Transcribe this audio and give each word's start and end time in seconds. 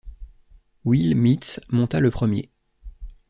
Will 0.83 1.13
Mitz 1.15 1.59
monta 1.69 1.99
le 1.99 2.09
premier. 2.09 2.49